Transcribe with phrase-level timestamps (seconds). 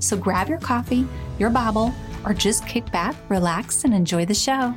[0.00, 1.06] So grab your coffee,
[1.38, 4.74] your Bible, or just kick back, relax, and enjoy the show.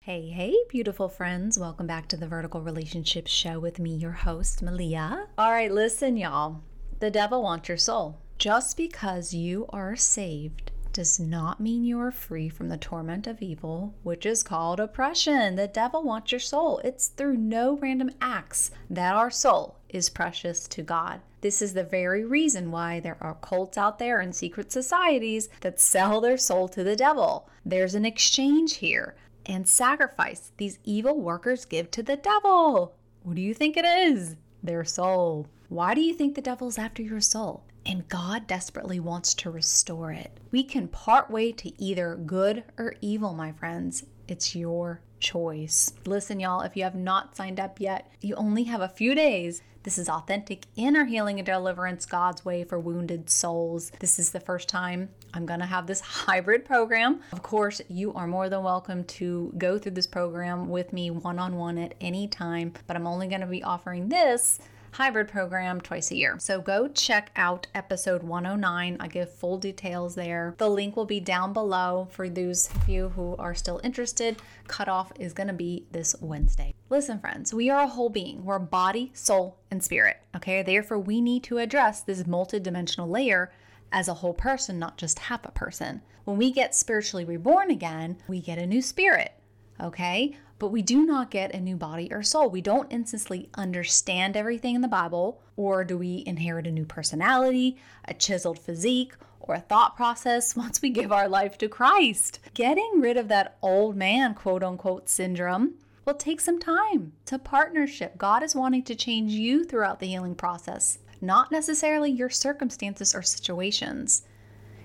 [0.00, 1.58] Hey, hey, beautiful friends.
[1.58, 5.26] Welcome back to the Vertical Relationships Show with me, your host, Melia.
[5.36, 6.62] All right, listen, y'all.
[7.00, 8.18] The devil wants your soul.
[8.38, 13.42] Just because you are saved does not mean you are free from the torment of
[13.42, 15.54] evil, which is called oppression.
[15.54, 16.78] The devil wants your soul.
[16.78, 21.20] It's through no random acts that our soul is precious to God.
[21.42, 25.78] This is the very reason why there are cults out there and secret societies that
[25.78, 27.50] sell their soul to the devil.
[27.62, 32.94] There's an exchange here and sacrifice these evil workers give to the devil.
[33.22, 34.36] What do you think it is?
[34.62, 35.46] Their soul.
[35.68, 37.64] Why do you think the devil's after your soul?
[37.88, 40.40] And God desperately wants to restore it.
[40.50, 44.04] We can part way to either good or evil, my friends.
[44.26, 45.92] It's your choice.
[46.04, 49.62] Listen, y'all, if you have not signed up yet, you only have a few days.
[49.84, 53.92] This is authentic inner healing and deliverance God's way for wounded souls.
[54.00, 57.20] This is the first time I'm going to have this hybrid program.
[57.30, 61.38] Of course, you are more than welcome to go through this program with me one
[61.38, 64.58] on one at any time, but I'm only going to be offering this
[64.96, 66.38] hybrid program twice a year.
[66.38, 68.96] So go check out episode 109.
[68.98, 70.54] I give full details there.
[70.56, 74.36] The link will be down below for those of you who are still interested.
[74.68, 76.72] Cutoff is going to be this Wednesday.
[76.88, 78.42] Listen, friends, we are a whole being.
[78.42, 80.16] We're body, soul, and spirit.
[80.34, 83.52] Okay, therefore, we need to address this multidimensional layer
[83.92, 86.00] as a whole person, not just half a person.
[86.24, 89.34] When we get spiritually reborn again, we get a new spirit.
[89.80, 92.48] Okay, but we do not get a new body or soul.
[92.48, 97.76] We don't instantly understand everything in the Bible, or do we inherit a new personality,
[98.06, 102.40] a chiseled physique, or a thought process once we give our life to Christ.
[102.54, 107.12] Getting rid of that old man, quote unquote, syndrome will take some time.
[107.32, 108.16] A partnership.
[108.16, 113.22] God is wanting to change you throughout the healing process, not necessarily your circumstances or
[113.22, 114.22] situations.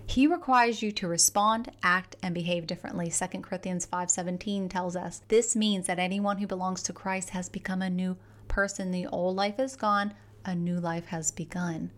[0.06, 3.09] He requires you to respond, act, and behave differently.
[3.09, 7.81] 2 Corinthians 5:17 tells us, "This means that anyone who belongs to Christ has become
[7.81, 8.17] a new
[8.47, 8.91] person.
[8.91, 10.13] The old life is gone,
[10.44, 11.91] a new life has begun."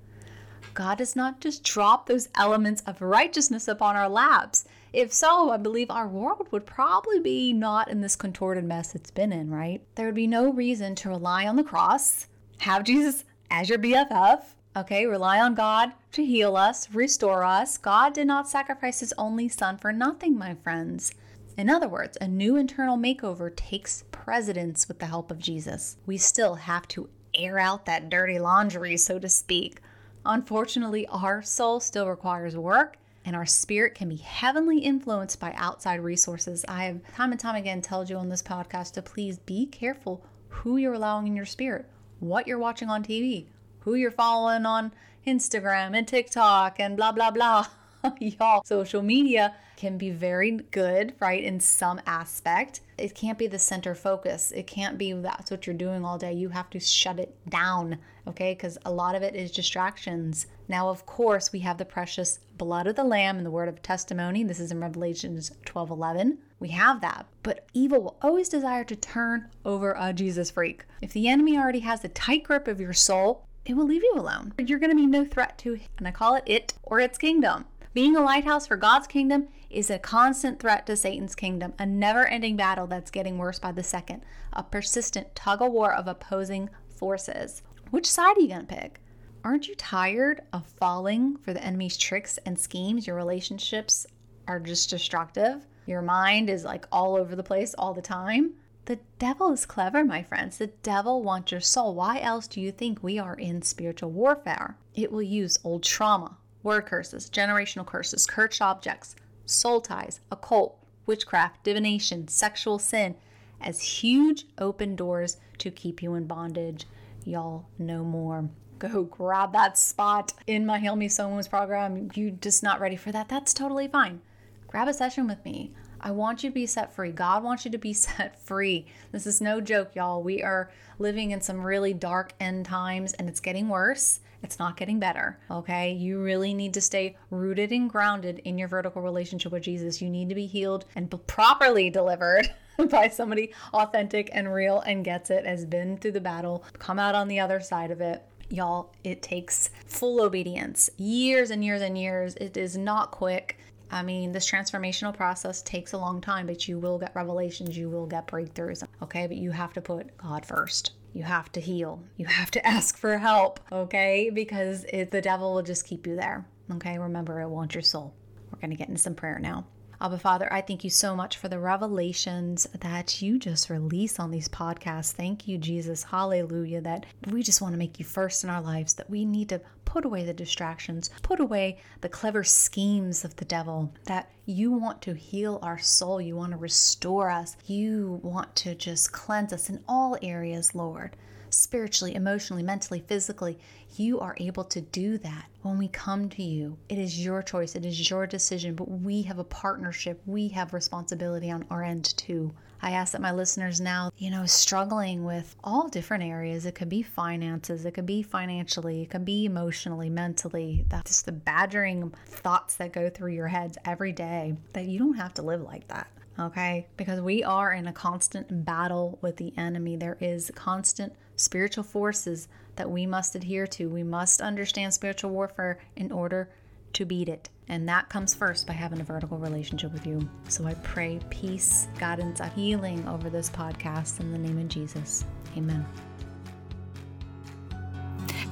[0.73, 4.65] God does not just drop those elements of righteousness upon our laps.
[4.91, 9.11] If so, I believe our world would probably be not in this contorted mess it's
[9.11, 9.81] been in, right?
[9.95, 12.27] There would be no reason to rely on the cross,
[12.59, 17.77] have Jesus as your BFF, Okay, rely on God to heal us, restore us.
[17.77, 21.13] God did not sacrifice his only son for nothing, my friends.
[21.55, 25.97] In other words, a new internal makeover takes precedence with the help of Jesus.
[26.07, 29.79] We still have to air out that dirty laundry, so to speak.
[30.25, 35.99] Unfortunately, our soul still requires work and our spirit can be heavenly influenced by outside
[35.99, 36.65] resources.
[36.67, 40.25] I have time and time again told you on this podcast to please be careful
[40.49, 41.85] who you're allowing in your spirit,
[42.19, 43.45] what you're watching on TV,
[43.83, 44.91] who you're following on
[45.27, 47.67] Instagram and TikTok and blah, blah, blah.
[48.19, 52.81] Y'all, social media can be very good, right, in some aspect.
[52.97, 54.51] It can't be the center focus.
[54.51, 56.33] It can't be that's what you're doing all day.
[56.33, 57.97] You have to shut it down,
[58.27, 58.53] okay?
[58.53, 60.47] Because a lot of it is distractions.
[60.67, 63.81] Now, of course, we have the precious blood of the Lamb and the word of
[63.81, 64.43] testimony.
[64.43, 66.37] This is in Revelations 12 11.
[66.59, 67.25] We have that.
[67.41, 70.85] But evil will always desire to turn over a Jesus freak.
[71.01, 74.13] If the enemy already has a tight grip of your soul, it will leave you
[74.15, 74.53] alone.
[74.57, 77.65] You're going to be no threat to, and I call it it or its kingdom.
[77.93, 82.25] Being a lighthouse for God's kingdom is a constant threat to Satan's kingdom, a never
[82.25, 86.69] ending battle that's getting worse by the second, a persistent tug of war of opposing
[86.87, 87.61] forces.
[87.91, 88.99] Which side are you going to pick?
[89.43, 93.05] Aren't you tired of falling for the enemy's tricks and schemes?
[93.05, 94.07] Your relationships
[94.47, 95.65] are just destructive.
[95.85, 98.53] Your mind is like all over the place all the time.
[98.85, 100.57] The devil is clever, my friends.
[100.57, 101.95] The devil wants your soul.
[101.95, 104.77] Why else do you think we are in spiritual warfare?
[104.93, 109.15] It will use old trauma, word curses, generational curses, cursed objects,
[109.45, 113.15] soul ties, occult, witchcraft, divination, sexual sin
[113.61, 116.85] as huge open doors to keep you in bondage.
[117.23, 118.49] Y'all know more.
[118.79, 122.09] Go grab that spot in my Heal My Soul Wounds program.
[122.15, 123.29] You just not ready for that?
[123.29, 124.19] That's totally fine.
[124.67, 125.71] Grab a session with me.
[126.05, 127.11] I want you to be set free.
[127.11, 128.85] God wants you to be set free.
[129.13, 130.21] This is no joke, y'all.
[130.21, 130.69] We are
[130.99, 134.19] living in some really dark end times and it's getting worse.
[134.43, 135.39] It's not getting better.
[135.49, 135.93] Okay.
[135.93, 140.01] You really need to stay rooted and grounded in your vertical relationship with Jesus.
[140.01, 142.49] You need to be healed and properly delivered.
[142.89, 147.13] by somebody authentic and real and gets it, has been through the battle, come out
[147.13, 148.23] on the other side of it.
[148.49, 152.33] Y'all, it takes full obedience, years and years and years.
[152.35, 153.59] It is not quick.
[153.93, 157.91] I mean, this transformational process takes a long time, but you will get revelations, you
[157.91, 158.83] will get breakthroughs.
[159.03, 160.93] Okay, but you have to put God first.
[161.13, 162.03] You have to heal.
[162.17, 164.31] You have to ask for help, okay?
[164.31, 166.43] Because it, the devil will just keep you there.
[166.71, 168.15] Okay, remember, it wants your soul.
[168.51, 169.67] We're going to get into some prayer now.
[170.03, 174.31] Abba Father, I thank you so much for the revelations that you just release on
[174.31, 175.13] these podcasts.
[175.13, 176.03] Thank you, Jesus.
[176.03, 176.81] Hallelujah.
[176.81, 179.61] That we just want to make you first in our lives, that we need to
[179.85, 185.01] put away the distractions, put away the clever schemes of the devil, that you want
[185.03, 186.19] to heal our soul.
[186.19, 187.55] You want to restore us.
[187.65, 191.15] You want to just cleanse us in all areas, Lord
[191.53, 193.57] spiritually, emotionally, mentally, physically.
[193.95, 196.77] You are able to do that when we come to you.
[196.89, 200.21] It is your choice, it is your decision, but we have a partnership.
[200.25, 202.53] We have responsibility on our end too.
[202.81, 206.65] I ask that my listeners now, you know, struggling with all different areas.
[206.65, 210.83] It could be finances, it could be financially, it could be emotionally, mentally.
[210.89, 214.32] That's just the badgering thoughts that go through your heads every day
[214.73, 216.07] that you don't have to live like that
[216.39, 216.87] okay?
[216.97, 219.95] Because we are in a constant battle with the enemy.
[219.95, 223.89] There is constant spiritual forces that we must adhere to.
[223.89, 226.49] We must understand spiritual warfare in order
[226.93, 227.49] to beat it.
[227.67, 230.27] And that comes first by having a vertical relationship with you.
[230.49, 235.25] So I pray peace, guidance, healing over this podcast in the name of Jesus.
[235.57, 235.85] Amen.